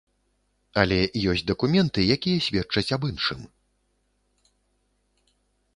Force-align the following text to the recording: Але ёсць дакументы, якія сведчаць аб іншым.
Але 0.83 0.97
ёсць 1.33 1.43
дакументы, 1.51 2.07
якія 2.15 2.39
сведчаць 2.49 2.87
аб 2.99 3.07
іншым. 3.09 3.45